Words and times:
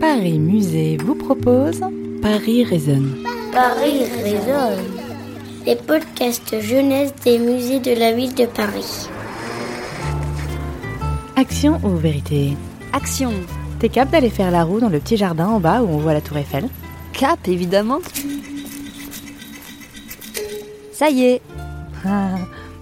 Paris 0.00 0.38
Musée 0.38 0.98
vous 0.98 1.14
propose 1.14 1.80
Paris 2.20 2.64
résonne. 2.64 3.16
Paris 3.52 4.04
résonne. 4.22 4.84
Les 5.64 5.76
podcasts 5.76 6.60
jeunesse 6.60 7.14
des 7.24 7.38
musées 7.38 7.80
de 7.80 7.92
la 7.98 8.12
ville 8.12 8.34
de 8.34 8.46
Paris. 8.46 9.08
Action 11.36 11.80
ou 11.82 11.96
vérité? 11.96 12.56
Action 12.92 13.32
T'es 13.78 13.88
cap 13.88 14.10
d'aller 14.10 14.30
faire 14.30 14.50
la 14.50 14.64
roue 14.64 14.80
dans 14.80 14.88
le 14.88 15.00
petit 15.00 15.16
jardin 15.16 15.48
en 15.48 15.60
bas 15.60 15.82
où 15.82 15.88
on 15.88 15.98
voit 15.98 16.14
la 16.14 16.20
tour 16.20 16.36
Eiffel? 16.38 16.68
Cap, 17.12 17.38
évidemment 17.46 17.98
Ça 20.92 21.10
y 21.10 21.24
est 21.24 21.42
Ah, 22.04 22.36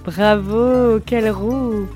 bravo, 0.05 1.01
quelle 1.05 1.31
roue 1.31 1.87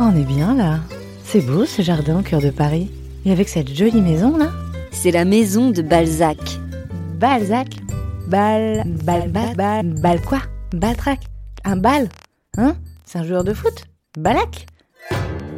On 0.00 0.16
est 0.16 0.24
bien 0.26 0.54
là. 0.54 0.80
C'est 1.24 1.40
beau 1.40 1.64
ce 1.64 1.82
jardin 1.82 2.20
au 2.20 2.22
cœur 2.22 2.40
de 2.40 2.50
Paris. 2.50 2.90
Et 3.24 3.32
avec 3.32 3.48
cette 3.48 3.72
jolie 3.72 4.00
maison 4.00 4.36
là 4.36 4.50
C'est 4.90 5.10
la 5.10 5.24
maison 5.24 5.70
de 5.70 5.82
Balzac. 5.82 6.38
Balzac 7.18 7.68
Bal... 8.28 8.84
Bal... 9.04 9.30
Bal... 9.30 9.54
Bal... 9.54 9.86
Bal 9.94 10.20
quoi 10.22 10.40
Baltrac 10.72 11.20
Un 11.64 11.76
bal 11.76 12.08
Hein 12.56 12.76
C'est 13.04 13.18
un 13.18 13.24
joueur 13.24 13.44
de 13.44 13.54
foot 13.54 13.84
Balak 14.18 14.66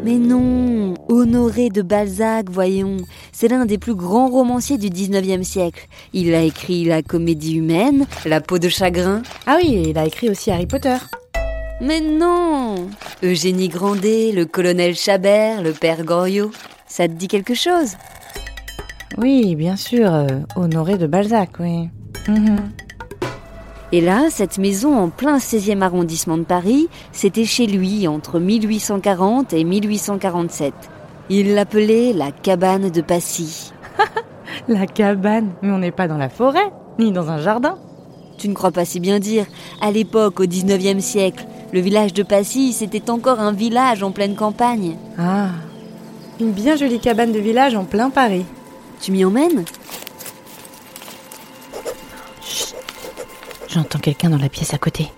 Mais 0.05 0.19
non 0.19 0.95
Honoré 1.09 1.71
de 1.71 1.83
Balzac, 1.83 2.51
voyons. 2.51 2.99
C'est 3.33 3.49
l'un 3.49 3.65
des 3.67 3.79
plus 3.79 3.95
grands 3.95 4.29
romanciers 4.29 4.79
du 4.79 4.89
19e 4.89 5.43
siècle. 5.43 5.87
Il 6.13 6.35
a 6.35 6.43
écrit 6.43 6.85
La 6.85 7.03
comédie 7.03 7.57
humaine, 7.57 8.07
La 8.25 8.41
peau 8.41 8.59
de 8.59 8.69
chagrin. 8.69 9.23
Ah 9.47 9.59
oui, 9.63 9.85
il 9.89 9.99
a 9.99 10.07
écrit 10.07 10.29
aussi 10.31 10.51
Harry 10.51 10.67
Potter. 10.67 10.97
Mais 11.81 12.01
non 12.01 12.89
Eugénie 13.23 13.69
Grandet, 13.69 14.33
le 14.33 14.47
colonel 14.47 14.95
Chabert, 14.95 15.63
le 15.63 15.73
père 15.73 16.05
Goriot. 16.05 16.51
Ça 16.97 17.09
te 17.09 17.13
dit 17.15 17.27
quelque 17.27 17.55
chose 17.55 17.97
Oui, 19.19 19.57
bien 19.57 19.75
sûr, 19.75 20.15
euh, 20.15 20.29
Honoré 20.55 20.97
de 20.97 21.09
Balzac, 21.09 21.51
oui. 21.59 21.89
Mhm. 22.29 22.71
Et 23.91 24.01
là, 24.01 24.29
cette 24.31 24.59
maison 24.59 24.97
en 24.97 25.09
plein 25.09 25.39
16e 25.39 25.83
arrondissement 25.83 26.39
de 26.39 26.45
Paris, 26.45 26.87
c'était 27.11 27.47
chez 27.47 27.67
lui 27.67 28.07
entre 28.07 28.39
1840 28.39 29.55
et 29.55 29.65
1847. 29.65 30.73
Il 31.31 31.55
l'appelait 31.55 32.13
la 32.13 32.31
cabane 32.31 32.91
de 32.91 33.01
Passy. 33.01 33.73
La 34.69 34.87
cabane 34.87 35.51
Mais 35.63 35.73
on 35.73 35.79
n'est 35.79 35.91
pas 35.91 36.07
dans 36.07 36.17
la 36.17 36.29
forêt, 36.29 36.73
ni 37.01 37.11
dans 37.11 37.29
un 37.29 37.39
jardin. 37.39 37.77
Tu 38.39 38.49
ne 38.49 38.55
crois 38.55 38.71
pas 38.71 38.85
si 38.85 39.01
bien 39.01 39.19
dire. 39.19 39.47
À 39.81 39.91
l'époque, 39.91 40.39
au 40.39 40.45
19e 40.45 41.01
siècle, 41.01 41.45
le 41.73 41.81
village 41.81 42.13
de 42.13 42.23
Passy, 42.23 42.73
c'était 42.73 43.11
encore 43.11 43.41
un 43.41 43.53
village 43.53 44.05
en 44.05 44.13
pleine 44.13 44.37
campagne. 44.37 44.97
Ah, 45.19 45.49
une 46.41 46.53
bien 46.53 46.77
jolie 46.77 47.01
cabane 47.01 47.33
de 47.33 47.39
village 47.39 47.75
en 47.75 47.85
plein 47.85 48.11
Paris. 48.11 48.45
Tu 49.01 49.13
m'y 49.13 49.25
emmènes 49.25 49.65
J'entends 53.69 53.99
quelqu'un 53.99 54.31
dans 54.31 54.39
la 54.39 54.49
pièce 54.49 54.73
à 54.73 54.79
côté. 54.79 55.11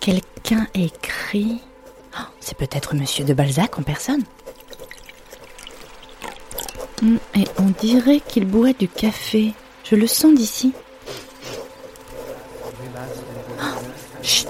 Quelqu'un 0.00 0.66
écrit. 0.74 1.60
Oh, 2.16 2.22
c'est 2.40 2.56
peut-être 2.56 2.94
Monsieur 2.94 3.24
de 3.24 3.34
Balzac 3.34 3.78
en 3.78 3.82
personne. 3.82 4.22
Hmm, 7.02 7.16
Et 7.34 7.46
on 7.58 7.70
dirait 7.80 8.20
qu'il 8.20 8.46
boit 8.46 8.72
du 8.72 8.88
café. 8.88 9.52
Je 9.82 9.96
le 9.96 10.06
sens 10.06 10.34
d'ici. 10.34 10.72
Oh, 13.60 13.64
chut. 14.22 14.48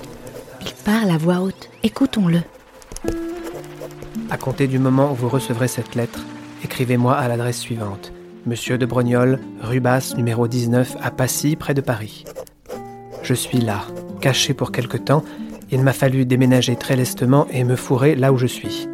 Il 0.61 0.73
parle 0.85 1.11
à 1.11 1.17
voix 1.17 1.39
haute. 1.41 1.71
Écoutons-le. 1.83 2.43
À 4.31 4.37
compter 4.37 4.67
du 4.67 4.79
moment 4.79 5.13
où 5.13 5.15
vous 5.15 5.29
recevrez 5.29 5.69
cette 5.69 5.95
lettre, 5.95 6.21
écrivez-moi 6.65 7.15
à 7.15 7.29
l'adresse 7.29 7.59
suivante. 7.59 8.13
Monsieur 8.47 8.79
de 8.79 8.87
Brogniol, 8.87 9.39
rue 9.61 9.81
Basse, 9.81 10.17
numéro 10.17 10.49
19, 10.49 10.97
à 11.03 11.11
Passy, 11.11 11.57
près 11.57 11.75
de 11.75 11.81
Paris. 11.81 12.25
Je 13.23 13.35
suis 13.35 13.59
là, 13.59 13.83
caché 14.21 14.55
pour 14.55 14.73
quelque 14.73 14.97
temps. 14.97 15.25
Il 15.71 15.83
m'a 15.83 15.93
fallu 15.93 16.27
déménager 16.27 16.77
très 16.77 16.97
lestement 16.97 17.47
et 17.51 17.65
me 17.65 17.77
fourrer 17.77 18.15
là 18.15 18.33
où 18.33 18.37
je 18.39 18.47
suis. 18.47 18.89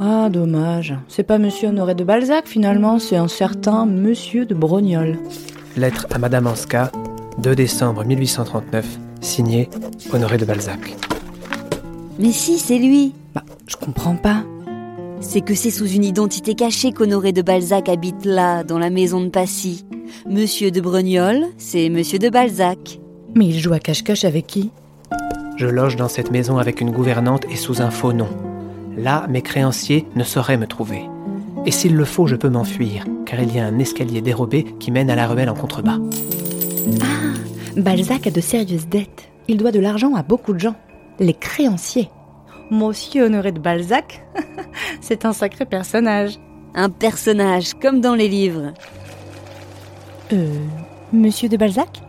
Ah, 0.00 0.28
dommage. 0.30 0.94
C'est 1.08 1.22
pas 1.22 1.38
Monsieur 1.38 1.68
Honoré 1.68 1.94
de 1.94 2.04
Balzac 2.04 2.46
finalement, 2.46 2.98
c'est 2.98 3.16
un 3.16 3.28
certain 3.28 3.86
Monsieur 3.86 4.44
de 4.44 4.54
Brognol. 4.54 5.18
Lettre 5.76 6.06
à 6.10 6.18
Madame 6.18 6.46
Anska, 6.46 6.90
2 7.38 7.54
décembre 7.54 8.04
1839, 8.04 8.86
signé 9.20 9.68
Honoré 10.12 10.36
de 10.36 10.44
Balzac. 10.44 10.96
Mais 12.18 12.32
si, 12.32 12.58
c'est 12.58 12.78
lui 12.78 13.14
Bah, 13.34 13.42
je 13.66 13.76
comprends 13.76 14.16
pas. 14.16 14.44
C'est 15.20 15.40
que 15.40 15.54
c'est 15.54 15.70
sous 15.70 15.88
une 15.88 16.04
identité 16.04 16.54
cachée 16.54 16.92
qu'Honoré 16.92 17.32
de 17.32 17.42
Balzac 17.42 17.88
habite 17.88 18.24
là, 18.24 18.62
dans 18.62 18.78
la 18.78 18.90
maison 18.90 19.22
de 19.22 19.28
Passy. 19.28 19.86
Monsieur 20.28 20.70
de 20.70 20.80
Brogniol, 20.80 21.46
c'est 21.56 21.88
Monsieur 21.88 22.18
de 22.18 22.28
Balzac. 22.28 23.00
Mais 23.34 23.46
il 23.46 23.58
joue 23.58 23.72
à 23.72 23.78
cache-cache 23.78 24.24
avec 24.24 24.46
qui? 24.46 24.70
Je 25.56 25.66
loge 25.66 25.96
dans 25.96 26.08
cette 26.08 26.30
maison 26.30 26.58
avec 26.58 26.80
une 26.80 26.90
gouvernante 26.90 27.44
et 27.50 27.56
sous 27.56 27.80
un 27.80 27.90
faux 27.90 28.12
nom. 28.12 28.28
Là, 28.96 29.26
mes 29.28 29.42
créanciers 29.42 30.06
ne 30.14 30.24
sauraient 30.24 30.56
me 30.56 30.66
trouver. 30.66 31.02
Et 31.66 31.70
s'il 31.70 31.96
le 31.96 32.04
faut, 32.04 32.26
je 32.26 32.36
peux 32.36 32.50
m'enfuir, 32.50 33.04
car 33.24 33.40
il 33.40 33.54
y 33.54 33.58
a 33.58 33.64
un 33.64 33.78
escalier 33.78 34.20
dérobé 34.20 34.64
qui 34.78 34.90
mène 34.90 35.10
à 35.10 35.16
la 35.16 35.26
ruelle 35.26 35.48
en 35.48 35.54
contrebas. 35.54 35.98
Ah, 37.00 37.80
Balzac 37.80 38.26
a 38.26 38.30
de 38.30 38.40
sérieuses 38.40 38.88
dettes. 38.88 39.30
Il 39.48 39.56
doit 39.56 39.72
de 39.72 39.80
l'argent 39.80 40.14
à 40.14 40.22
beaucoup 40.22 40.52
de 40.52 40.60
gens. 40.60 40.76
Les 41.18 41.34
créanciers. 41.34 42.10
Monsieur 42.70 43.24
Honoré 43.24 43.52
de 43.52 43.60
Balzac, 43.60 44.26
c'est 45.00 45.24
un 45.24 45.32
sacré 45.32 45.66
personnage. 45.66 46.38
Un 46.74 46.90
personnage, 46.90 47.74
comme 47.74 48.00
dans 48.00 48.14
les 48.14 48.28
livres. 48.28 48.72
Euh, 50.32 50.58
Monsieur 51.12 51.48
de 51.48 51.56
Balzac? 51.56 52.02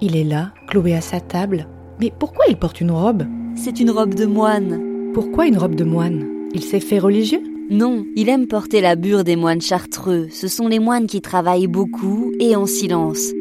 Il 0.00 0.16
est 0.16 0.24
là, 0.24 0.52
cloué 0.68 0.94
à 0.94 1.00
sa 1.00 1.20
table. 1.20 1.66
Mais 2.00 2.12
pourquoi 2.18 2.46
il 2.48 2.56
porte 2.56 2.80
une 2.80 2.90
robe? 2.90 3.24
C'est 3.56 3.80
une 3.80 3.90
robe 3.90 4.14
de 4.14 4.26
moine. 4.26 5.12
Pourquoi 5.12 5.46
une 5.46 5.58
robe 5.58 5.74
de 5.74 5.84
moine? 5.84 6.24
Il 6.54 6.62
s'est 6.62 6.80
fait 6.80 6.98
religieux? 6.98 7.42
Non, 7.70 8.04
il 8.16 8.28
aime 8.28 8.46
porter 8.46 8.80
la 8.80 8.96
bure 8.96 9.24
des 9.24 9.36
moines 9.36 9.60
chartreux. 9.60 10.28
Ce 10.30 10.48
sont 10.48 10.68
les 10.68 10.78
moines 10.78 11.06
qui 11.06 11.20
travaillent 11.20 11.66
beaucoup 11.66 12.32
et 12.38 12.56
en 12.56 12.66
silence. 12.66 13.32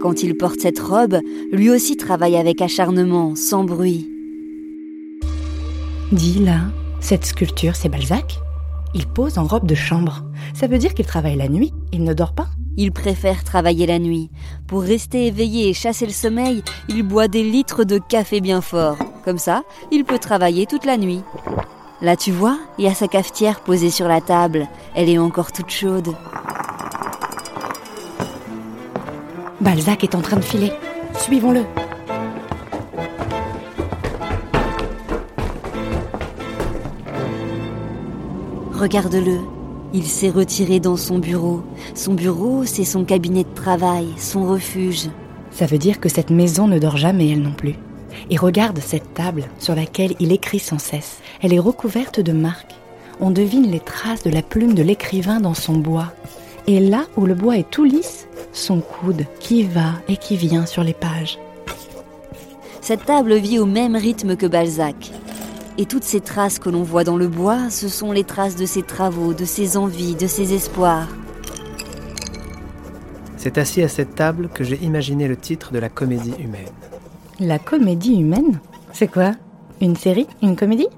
Quand 0.00 0.22
il 0.22 0.36
porte 0.36 0.60
cette 0.60 0.78
robe, 0.78 1.20
lui 1.52 1.70
aussi 1.70 1.96
travaille 1.96 2.36
avec 2.36 2.60
acharnement, 2.60 3.34
sans 3.34 3.64
bruit. 3.64 4.15
Dis 6.12 6.38
là, 6.38 6.60
cette 7.00 7.26
sculpture, 7.26 7.74
c'est 7.74 7.88
Balzac 7.88 8.38
Il 8.94 9.08
pose 9.08 9.38
en 9.38 9.44
robe 9.44 9.66
de 9.66 9.74
chambre. 9.74 10.22
Ça 10.54 10.68
veut 10.68 10.78
dire 10.78 10.94
qu'il 10.94 11.04
travaille 11.04 11.34
la 11.34 11.48
nuit 11.48 11.74
Il 11.92 12.04
ne 12.04 12.14
dort 12.14 12.32
pas 12.32 12.46
Il 12.76 12.92
préfère 12.92 13.42
travailler 13.42 13.86
la 13.86 13.98
nuit. 13.98 14.30
Pour 14.68 14.82
rester 14.82 15.26
éveillé 15.26 15.68
et 15.68 15.74
chasser 15.74 16.06
le 16.06 16.12
sommeil, 16.12 16.62
il 16.88 17.02
boit 17.02 17.26
des 17.26 17.42
litres 17.42 17.82
de 17.82 17.98
café 17.98 18.40
bien 18.40 18.60
fort. 18.60 18.96
Comme 19.24 19.38
ça, 19.38 19.64
il 19.90 20.04
peut 20.04 20.20
travailler 20.20 20.66
toute 20.66 20.84
la 20.84 20.96
nuit. 20.96 21.22
Là, 22.00 22.14
tu 22.14 22.30
vois, 22.30 22.58
il 22.78 22.84
y 22.84 22.88
a 22.88 22.94
sa 22.94 23.08
cafetière 23.08 23.58
posée 23.58 23.90
sur 23.90 24.06
la 24.06 24.20
table. 24.20 24.68
Elle 24.94 25.08
est 25.08 25.18
encore 25.18 25.50
toute 25.50 25.70
chaude. 25.70 26.14
Balzac 29.60 30.04
est 30.04 30.14
en 30.14 30.20
train 30.20 30.36
de 30.36 30.44
filer. 30.44 30.70
Suivons-le. 31.18 31.64
Regarde-le. 38.78 39.38
Il 39.94 40.04
s'est 40.04 40.28
retiré 40.28 40.80
dans 40.80 40.98
son 40.98 41.18
bureau. 41.18 41.62
Son 41.94 42.12
bureau, 42.12 42.64
c'est 42.66 42.84
son 42.84 43.04
cabinet 43.04 43.44
de 43.44 43.54
travail, 43.54 44.06
son 44.18 44.46
refuge. 44.46 45.08
Ça 45.50 45.64
veut 45.64 45.78
dire 45.78 45.98
que 45.98 46.10
cette 46.10 46.28
maison 46.28 46.68
ne 46.68 46.78
dort 46.78 46.98
jamais, 46.98 47.30
elle 47.30 47.40
non 47.40 47.54
plus. 47.54 47.76
Et 48.28 48.36
regarde 48.36 48.78
cette 48.80 49.14
table 49.14 49.44
sur 49.58 49.74
laquelle 49.74 50.14
il 50.20 50.30
écrit 50.30 50.58
sans 50.58 50.78
cesse. 50.78 51.20
Elle 51.40 51.54
est 51.54 51.58
recouverte 51.58 52.20
de 52.20 52.32
marques. 52.32 52.74
On 53.18 53.30
devine 53.30 53.70
les 53.70 53.80
traces 53.80 54.24
de 54.24 54.30
la 54.30 54.42
plume 54.42 54.74
de 54.74 54.82
l'écrivain 54.82 55.40
dans 55.40 55.54
son 55.54 55.78
bois. 55.78 56.12
Et 56.66 56.78
là 56.78 57.04
où 57.16 57.24
le 57.24 57.34
bois 57.34 57.56
est 57.56 57.70
tout 57.70 57.84
lisse, 57.84 58.28
son 58.52 58.80
coude 58.80 59.24
qui 59.40 59.62
va 59.62 59.94
et 60.06 60.18
qui 60.18 60.36
vient 60.36 60.66
sur 60.66 60.84
les 60.84 60.92
pages. 60.92 61.38
Cette 62.82 63.06
table 63.06 63.36
vit 63.36 63.58
au 63.58 63.64
même 63.64 63.96
rythme 63.96 64.36
que 64.36 64.46
Balzac. 64.46 65.12
Et 65.78 65.84
toutes 65.84 66.04
ces 66.04 66.20
traces 66.20 66.58
que 66.58 66.70
l'on 66.70 66.82
voit 66.82 67.04
dans 67.04 67.16
le 67.16 67.28
bois, 67.28 67.68
ce 67.68 67.88
sont 67.88 68.10
les 68.12 68.24
traces 68.24 68.56
de 68.56 68.64
ses 68.64 68.82
travaux, 68.82 69.34
de 69.34 69.44
ses 69.44 69.76
envies, 69.76 70.14
de 70.14 70.26
ses 70.26 70.54
espoirs. 70.54 71.08
C'est 73.36 73.58
assis 73.58 73.82
à 73.82 73.88
cette 73.88 74.14
table 74.14 74.48
que 74.48 74.64
j'ai 74.64 74.82
imaginé 74.82 75.28
le 75.28 75.36
titre 75.36 75.72
de 75.72 75.78
la 75.78 75.90
comédie 75.90 76.34
humaine. 76.38 76.72
La 77.38 77.58
comédie 77.58 78.14
humaine 78.14 78.60
C'est 78.92 79.08
quoi? 79.08 79.32
Une 79.82 79.96
série? 79.96 80.26
Une 80.42 80.56
comédie? 80.56 80.88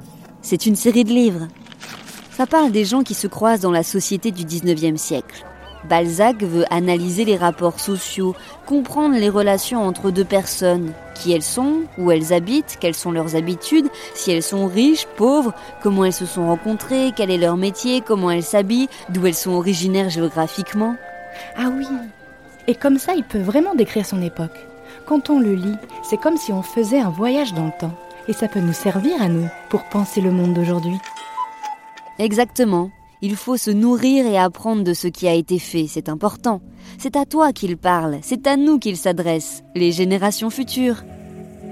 C'est 0.43 0.67
une 0.67 0.77
série 0.77 1.03
de 1.03 1.11
livres. 1.11 1.49
Ça 2.31 2.47
parle 2.47 2.71
des 2.71 2.85
gens 2.85 3.03
qui 3.03 3.15
se 3.15 3.27
croisent 3.27 3.61
dans 3.61 3.73
la 3.73 3.83
société 3.83 4.31
du 4.31 4.45
19e 4.45 4.97
siècle. 4.97 5.45
Balzac 5.89 6.43
veut 6.43 6.65
analyser 6.71 7.25
les 7.25 7.37
rapports 7.37 7.81
sociaux, 7.81 8.35
comprendre 8.67 9.17
les 9.17 9.29
relations 9.29 9.83
entre 9.83 10.11
deux 10.11 10.25
personnes, 10.25 10.93
qui 11.15 11.33
elles 11.33 11.43
sont, 11.43 11.83
où 11.99 12.11
elles 12.11 12.33
habitent, 12.33 12.79
quelles 12.81 12.95
sont 12.95 13.13
leurs 13.13 13.37
habitudes, 13.37 13.89
si 14.15 14.31
elles 14.31 14.43
sont 14.43 14.67
riches, 14.67 15.07
pauvres, 15.17 15.55
comment 15.83 16.05
elles 16.05 16.13
se 16.13 16.27
sont 16.27 16.47
rencontrées, 16.47 17.13
quel 17.15 17.31
est 17.31 17.39
leur 17.39 17.57
métier, 17.57 18.01
comment 18.01 18.31
elles 18.31 18.43
s'habillent, 18.43 18.89
d'où 19.09 19.27
elles 19.27 19.35
sont 19.35 19.53
originaires 19.53 20.11
géographiquement. 20.11 20.97
Ah 21.57 21.71
oui 21.73 21.87
Et 22.67 22.75
comme 22.75 22.99
ça, 22.99 23.15
il 23.15 23.25
peut 23.25 23.41
vraiment 23.41 23.75
décrire 23.75 24.07
son 24.07 24.23
époque. 24.23 24.67
Quand 25.07 25.31
on 25.31 25.39
le 25.39 25.55
lit, 25.55 25.77
c'est 26.03 26.19
comme 26.19 26.37
si 26.37 26.53
on 26.53 26.63
faisait 26.63 27.01
un 27.01 27.11
voyage 27.11 27.55
dans 27.55 27.67
le 27.67 27.79
temps. 27.79 27.95
Et 28.27 28.35
ça 28.35 28.47
peut 28.47 28.61
nous 28.61 28.75
servir 28.75 29.23
à 29.23 29.29
nous 29.29 29.49
pour 29.71 29.85
penser 29.85 30.21
le 30.21 30.31
monde 30.31 30.53
d'aujourd'hui. 30.53 30.99
Exactement. 32.19 32.91
Il 33.21 33.35
faut 33.35 33.57
se 33.57 33.73
nourrir 33.73 34.27
et 34.27 34.39
apprendre 34.39 34.85
de 34.85 34.95
ce 34.95 35.09
qui 35.09 35.27
a 35.27 35.35
été 35.35 35.59
fait, 35.59 35.87
c'est 35.89 36.09
important. 36.09 36.61
C'est 36.99 37.17
à 37.17 37.25
toi 37.25 37.53
qu'il 37.53 37.77
parle, 37.77 38.19
c'est 38.23 38.47
à 38.47 38.57
nous 38.57 38.79
qu'il 38.79 38.97
s'adresse, 38.97 39.65
les 39.75 39.91
générations 39.91 40.51
futures. 40.51 41.03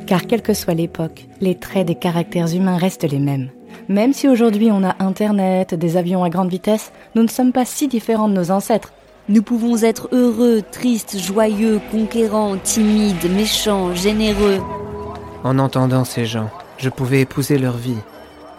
Car 0.09 0.27
quelle 0.27 0.43
que 0.43 0.55
soit 0.55 0.75
l'époque, 0.75 1.27
les 1.41 1.55
traits 1.55 1.87
des 1.87 1.95
caractères 1.95 2.53
humains 2.53 2.77
restent 2.77 3.09
les 3.09 3.21
mêmes. 3.21 3.51
Même 3.89 4.13
si 4.13 4.27
aujourd'hui 4.27 4.73
on 4.73 4.83
a 4.83 4.97
Internet, 4.99 5.73
des 5.73 5.97
avions 5.97 6.25
à 6.25 6.31
grande 6.31 6.51
vitesse, 6.51 6.91
nous 7.15 7.23
ne 7.23 7.29
sommes 7.29 7.53
pas 7.53 7.65
si 7.65 7.87
différents 7.87 8.29
de 8.29 8.35
nos 8.35 8.51
ancêtres. 8.51 8.93
Nous 9.29 9.43
pouvons 9.43 9.85
être 9.85 10.09
heureux, 10.11 10.63
tristes, 10.73 11.17
joyeux, 11.17 11.81
conquérants, 11.93 12.57
timides, 12.57 13.31
méchants, 13.33 13.95
généreux. 13.95 14.59
En 15.45 15.61
entendant 15.61 16.05
ces 16.05 16.27
gens, 16.27 16.51
je 16.77 16.91
pouvais 16.91 17.21
épouser 17.21 17.57
leur 17.57 17.77
vie. 17.77 17.99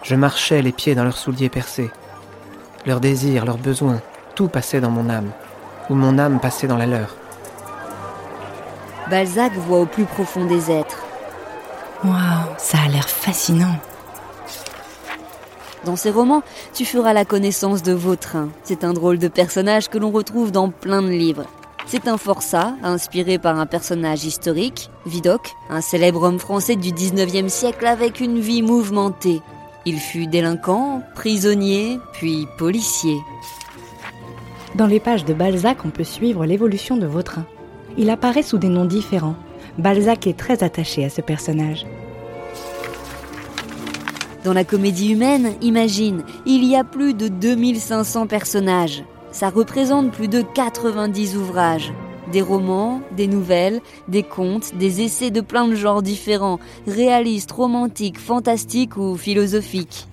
Je 0.03 0.15
marchais 0.15 0.61
les 0.61 0.71
pieds 0.71 0.95
dans 0.95 1.03
leurs 1.03 1.17
souliers 1.17 1.49
percés. 1.49 1.89
Leurs 2.85 2.99
désirs, 2.99 3.45
leurs 3.45 3.57
besoins, 3.57 4.01
tout 4.35 4.47
passait 4.47 4.79
dans 4.79 4.91
mon 4.91 5.09
âme, 5.09 5.31
ou 5.89 5.95
mon 5.95 6.17
âme 6.17 6.39
passait 6.39 6.67
dans 6.67 6.77
la 6.77 6.85
leur. 6.85 7.15
Balzac 9.09 9.53
voit 9.53 9.79
au 9.79 9.85
plus 9.85 10.05
profond 10.05 10.45
des 10.45 10.69
êtres. 10.69 11.03
Waouh, 12.03 12.13
ça 12.57 12.77
a 12.85 12.89
l'air 12.89 13.09
fascinant. 13.09 13.75
Dans 15.85 15.95
ses 15.95 16.11
romans, 16.11 16.43
tu 16.73 16.85
feras 16.85 17.13
la 17.13 17.23
connaissance 17.23 17.81
de 17.81 17.93
Vautrin. 17.93 18.49
C'est 18.63 18.83
un 18.83 18.93
drôle 18.93 19.19
de 19.19 19.27
personnage 19.29 19.87
que 19.87 19.97
l'on 19.97 20.11
retrouve 20.11 20.51
dans 20.51 20.69
plein 20.69 21.01
de 21.01 21.07
livres. 21.07 21.45
C'est 21.85 22.09
un 22.09 22.17
forçat, 22.17 22.75
inspiré 22.83 23.37
par 23.37 23.57
un 23.57 23.65
personnage 23.65 24.25
historique, 24.25 24.89
Vidocq, 25.05 25.55
un 25.69 25.79
célèbre 25.79 26.23
homme 26.23 26.39
français 26.39 26.75
du 26.75 26.91
19e 26.91 27.47
siècle 27.47 27.87
avec 27.87 28.19
une 28.19 28.39
vie 28.39 28.61
mouvementée. 28.61 29.41
Il 29.89 30.01
fut 30.01 30.27
délinquant, 30.27 31.01
prisonnier, 31.15 31.97
puis 32.11 32.45
policier. 32.57 33.15
Dans 34.75 34.85
les 34.85 34.99
pages 34.99 35.23
de 35.23 35.33
Balzac, 35.33 35.85
on 35.85 35.91
peut 35.91 36.03
suivre 36.03 36.45
l'évolution 36.45 36.97
de 36.97 37.05
Vautrin. 37.05 37.45
Il 37.97 38.09
apparaît 38.09 38.43
sous 38.43 38.57
des 38.57 38.67
noms 38.67 38.83
différents. 38.83 39.37
Balzac 39.77 40.27
est 40.27 40.37
très 40.37 40.61
attaché 40.61 41.05
à 41.05 41.09
ce 41.09 41.21
personnage. 41.21 41.85
Dans 44.43 44.51
la 44.51 44.65
comédie 44.65 45.13
humaine, 45.13 45.53
imagine, 45.61 46.23
il 46.45 46.65
y 46.65 46.75
a 46.75 46.83
plus 46.83 47.13
de 47.13 47.29
2500 47.29 48.27
personnages. 48.27 49.05
Ça 49.31 49.49
représente 49.49 50.11
plus 50.11 50.27
de 50.27 50.41
90 50.41 51.37
ouvrages. 51.37 51.93
Des 52.31 52.41
romans, 52.41 53.01
des 53.15 53.27
nouvelles, 53.27 53.81
des 54.07 54.23
contes, 54.23 54.75
des 54.75 55.01
essais 55.01 55.31
de 55.31 55.41
plein 55.41 55.67
de 55.67 55.75
genres 55.75 56.01
différents, 56.01 56.59
réalistes, 56.85 57.51
romantiques, 57.51 58.19
fantastiques 58.19 58.97
ou 58.97 59.15
philosophiques. 59.15 60.07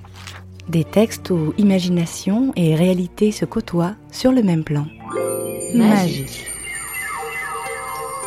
Des 0.68 0.84
textes 0.84 1.30
où 1.30 1.52
imagination 1.58 2.52
et 2.56 2.74
réalité 2.74 3.32
se 3.32 3.44
côtoient 3.44 3.94
sur 4.10 4.32
le 4.32 4.42
même 4.42 4.64
plan. 4.64 4.86
Magie. 5.74 6.26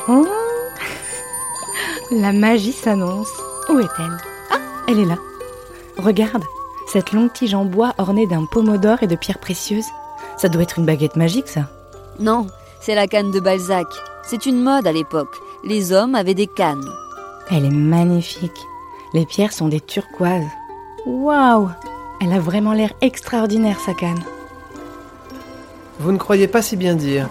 Oh 0.07 0.27
La 2.11 2.31
magie 2.31 2.73
s'annonce. 2.73 3.31
Où 3.69 3.79
est-elle? 3.79 4.17
Ah, 4.51 4.59
elle 4.87 4.99
est 4.99 5.05
là. 5.05 5.17
Regarde, 5.97 6.43
cette 6.87 7.11
longue 7.11 7.33
tige 7.33 7.53
en 7.53 7.65
bois 7.65 7.93
ornée 7.97 8.27
d'un 8.27 8.45
pommeau 8.45 8.77
d'or 8.77 8.99
et 9.01 9.07
de 9.07 9.15
pierres 9.15 9.39
précieuses. 9.39 9.87
Ça 10.37 10.47
doit 10.47 10.61
être 10.61 10.79
une 10.79 10.85
baguette 10.85 11.15
magique, 11.15 11.47
ça. 11.47 11.69
Non, 12.19 12.47
c'est 12.79 12.95
la 12.95 13.07
canne 13.07 13.31
de 13.31 13.39
Balzac. 13.39 13.87
C'est 14.23 14.45
une 14.45 14.61
mode 14.61 14.87
à 14.87 14.91
l'époque. 14.91 15.35
Les 15.63 15.91
hommes 15.91 16.15
avaient 16.15 16.33
des 16.33 16.47
cannes. 16.47 16.89
Elle 17.49 17.65
est 17.65 17.69
magnifique. 17.69 18.67
Les 19.13 19.25
pierres 19.25 19.53
sont 19.53 19.69
des 19.69 19.79
turquoises. 19.79 20.47
Waouh 21.05 21.69
Elle 22.21 22.33
a 22.33 22.39
vraiment 22.39 22.73
l'air 22.73 22.93
extraordinaire, 23.01 23.79
sa 23.79 23.93
canne. 23.93 24.23
Vous 25.99 26.11
ne 26.11 26.17
croyez 26.17 26.47
pas 26.47 26.61
si 26.61 26.75
bien 26.75 26.95
dire. 26.95 27.29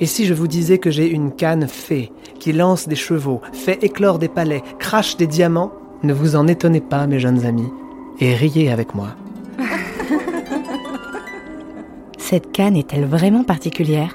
Et 0.00 0.06
si 0.06 0.24
je 0.24 0.34
vous 0.34 0.48
disais 0.48 0.78
que 0.78 0.90
j'ai 0.90 1.08
une 1.08 1.32
canne 1.32 1.68
fée, 1.68 2.12
qui 2.38 2.52
lance 2.52 2.88
des 2.88 2.96
chevaux, 2.96 3.42
fait 3.52 3.84
éclore 3.84 4.18
des 4.18 4.28
palais, 4.28 4.62
crache 4.78 5.16
des 5.16 5.26
diamants? 5.26 5.72
Ne 6.02 6.14
vous 6.14 6.36
en 6.36 6.46
étonnez 6.46 6.80
pas, 6.80 7.06
mes 7.06 7.18
jeunes 7.20 7.44
amis, 7.44 7.70
et 8.18 8.34
riez 8.34 8.72
avec 8.72 8.94
moi. 8.94 9.08
Cette 12.30 12.52
canne 12.52 12.76
est-elle 12.76 13.06
vraiment 13.06 13.42
particulière? 13.42 14.14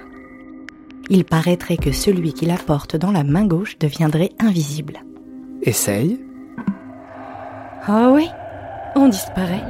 Il 1.09 1.25
paraîtrait 1.25 1.75
que 1.75 1.91
celui 1.91 2.31
qui 2.31 2.45
la 2.45 2.55
porte 2.55 2.95
dans 2.95 3.11
la 3.11 3.25
main 3.25 3.45
gauche 3.45 3.77
deviendrait 3.77 4.29
invisible. 4.39 5.03
Essaye. 5.63 6.17
Oh 7.89 8.13
oui, 8.13 8.29
on 8.95 9.09
disparaît. 9.09 9.65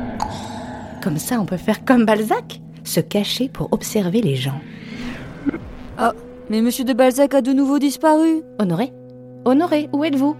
Comme 1.01 1.18
ça, 1.18 1.42
on 1.42 1.47
peut 1.47 1.57
faire 1.57 1.83
comme 1.86 2.06
Balzac, 2.06 2.62
se 2.83 3.00
cacher 3.00 3.50
pour 3.50 3.74
observer 3.74 4.21
les 4.21 4.36
gens. 4.36 4.62
Oh, 6.00 6.12
mais 6.51 6.62
monsieur 6.62 6.86
de 6.86 6.94
Balzac 6.94 7.33
a 7.33 7.41
de 7.41 7.51
nouveau 7.51 7.80
disparu. 7.80 8.44
Honoré 8.59 8.94
Honoré, 9.45 9.89
où 9.91 10.03
êtes-vous? 10.03 10.36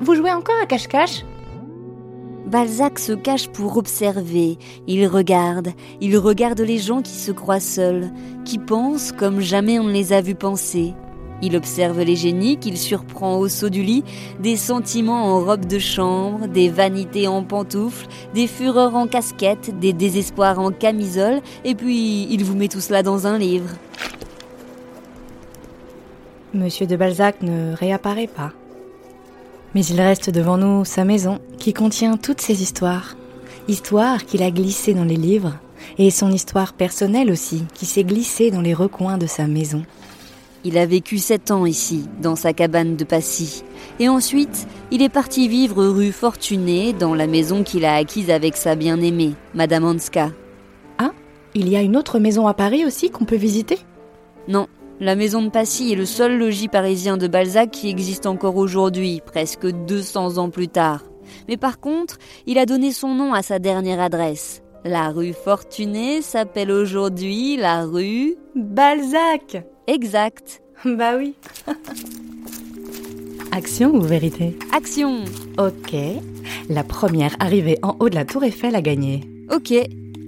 Vous 0.00 0.14
jouez 0.14 0.30
encore 0.30 0.56
à 0.62 0.66
cache-cache? 0.66 1.24
Balzac 2.46 3.00
se 3.00 3.12
cache 3.12 3.48
pour 3.48 3.76
observer. 3.76 4.56
Il 4.86 5.06
regarde. 5.08 5.70
Il 6.00 6.16
regarde 6.16 6.60
les 6.60 6.78
gens 6.78 7.02
qui 7.02 7.12
se 7.12 7.32
croient 7.32 7.60
seuls, 7.60 8.10
qui 8.44 8.58
pensent 8.58 9.10
comme 9.10 9.40
jamais 9.40 9.80
on 9.80 9.84
ne 9.84 9.92
les 9.92 10.12
a 10.12 10.20
vus 10.20 10.36
penser. 10.36 10.94
Il 11.42 11.56
observe 11.56 12.00
les 12.00 12.16
génies 12.16 12.56
qu'il 12.56 12.78
surprend 12.78 13.36
au 13.36 13.48
saut 13.48 13.68
du 13.68 13.82
lit, 13.82 14.04
des 14.40 14.56
sentiments 14.56 15.34
en 15.34 15.44
robe 15.44 15.66
de 15.66 15.78
chambre, 15.78 16.46
des 16.46 16.70
vanités 16.70 17.28
en 17.28 17.42
pantoufles, 17.42 18.06
des 18.32 18.46
fureurs 18.46 18.94
en 18.94 19.06
casquette, 19.06 19.78
des 19.78 19.92
désespoirs 19.92 20.58
en 20.58 20.70
camisole, 20.70 21.40
et 21.64 21.74
puis 21.74 22.26
il 22.30 22.42
vous 22.44 22.56
met 22.56 22.68
tout 22.68 22.80
cela 22.80 23.02
dans 23.02 23.26
un 23.26 23.36
livre. 23.36 23.68
Monsieur 26.54 26.86
de 26.86 26.96
Balzac 26.96 27.42
ne 27.42 27.74
réapparaît 27.74 28.28
pas. 28.28 28.52
Mais 29.76 29.84
il 29.84 30.00
reste 30.00 30.30
devant 30.30 30.56
nous 30.56 30.86
sa 30.86 31.04
maison 31.04 31.38
qui 31.58 31.74
contient 31.74 32.16
toutes 32.16 32.40
ses 32.40 32.62
histoires. 32.62 33.14
Histoires 33.68 34.24
qu'il 34.24 34.42
a 34.42 34.50
glissées 34.50 34.94
dans 34.94 35.04
les 35.04 35.18
livres 35.18 35.58
et 35.98 36.10
son 36.10 36.30
histoire 36.30 36.72
personnelle 36.72 37.30
aussi 37.30 37.62
qui 37.74 37.84
s'est 37.84 38.02
glissée 38.02 38.50
dans 38.50 38.62
les 38.62 38.72
recoins 38.72 39.18
de 39.18 39.26
sa 39.26 39.46
maison. 39.46 39.82
Il 40.64 40.78
a 40.78 40.86
vécu 40.86 41.18
sept 41.18 41.50
ans 41.50 41.66
ici, 41.66 42.06
dans 42.22 42.36
sa 42.36 42.54
cabane 42.54 42.96
de 42.96 43.04
Passy. 43.04 43.64
Et 44.00 44.08
ensuite, 44.08 44.66
il 44.90 45.02
est 45.02 45.10
parti 45.10 45.46
vivre 45.46 45.84
rue 45.84 46.10
Fortuné, 46.10 46.94
dans 46.94 47.14
la 47.14 47.26
maison 47.26 47.62
qu'il 47.62 47.84
a 47.84 47.96
acquise 47.96 48.30
avec 48.30 48.56
sa 48.56 48.76
bien-aimée, 48.76 49.34
Madame 49.52 49.84
Hanska. 49.84 50.30
Ah, 50.96 51.12
il 51.54 51.68
y 51.68 51.76
a 51.76 51.82
une 51.82 51.98
autre 51.98 52.18
maison 52.18 52.46
à 52.46 52.54
Paris 52.54 52.86
aussi 52.86 53.10
qu'on 53.10 53.26
peut 53.26 53.36
visiter? 53.36 53.78
Non, 54.48 54.68
la 55.00 55.14
maison 55.16 55.42
de 55.42 55.50
Passy 55.50 55.92
est 55.92 55.96
le 55.96 56.06
seul 56.06 56.38
logis 56.38 56.68
parisien 56.68 57.16
de 57.16 57.26
Balzac 57.26 57.70
qui 57.70 57.88
existe 57.88 58.26
encore 58.26 58.56
aujourd'hui, 58.56 59.20
presque 59.24 59.66
200 59.66 60.38
ans 60.38 60.50
plus 60.50 60.68
tard. 60.68 61.04
Mais 61.48 61.56
par 61.56 61.80
contre, 61.80 62.18
il 62.46 62.58
a 62.58 62.66
donné 62.66 62.92
son 62.92 63.14
nom 63.14 63.34
à 63.34 63.42
sa 63.42 63.58
dernière 63.58 64.00
adresse. 64.00 64.62
La 64.84 65.10
rue 65.10 65.32
Fortuné 65.32 66.22
s'appelle 66.22 66.70
aujourd'hui 66.70 67.56
la 67.56 67.84
rue 67.84 68.36
Balzac 68.54 69.64
Exact. 69.86 70.62
Bah 70.84 71.16
oui. 71.16 71.34
Action 73.52 73.94
ou 73.94 74.00
vérité? 74.00 74.58
Action 74.72 75.24
Ok. 75.58 75.94
La 76.68 76.84
première 76.84 77.34
arrivée 77.40 77.78
en 77.82 77.96
haut 78.00 78.08
de 78.08 78.14
la 78.14 78.24
tour 78.24 78.44
Eiffel 78.44 78.74
a 78.76 78.82
gagné. 78.82 79.22
Ok. 79.52 79.72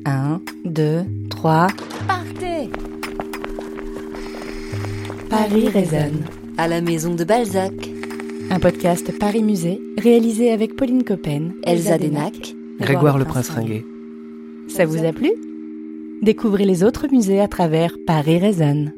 1, 0.06 0.40
2, 0.64 1.04
3. 1.28 1.66
Partez 2.06 2.27
Paris 5.30 5.68
résonne. 5.68 6.24
À 6.56 6.68
la 6.68 6.80
maison 6.80 7.14
de 7.14 7.22
Balzac. 7.22 7.72
Un 8.50 8.58
podcast 8.58 9.12
Paris 9.18 9.42
Musée 9.42 9.78
réalisé 9.98 10.50
avec 10.50 10.74
Pauline 10.74 11.04
Coppen, 11.04 11.52
Elsa 11.64 11.98
Denac. 11.98 12.54
Grégoire 12.80 13.18
le 13.18 13.26
Prince 13.26 13.50
Ringuet. 13.50 13.84
Ça 14.68 14.86
vous 14.86 15.04
a 15.04 15.12
plu? 15.12 15.30
Découvrez 16.22 16.64
les 16.64 16.82
autres 16.82 17.08
musées 17.12 17.40
à 17.40 17.48
travers 17.48 17.94
Paris 18.06 18.38
résonne. 18.38 18.94